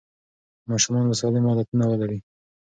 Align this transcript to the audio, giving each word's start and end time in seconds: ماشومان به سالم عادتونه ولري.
ماشومان 0.69 1.05
به 1.09 1.15
سالم 1.21 1.43
عادتونه 1.49 1.85
ولري. 1.87 2.19